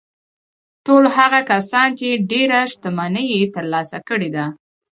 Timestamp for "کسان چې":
1.51-2.07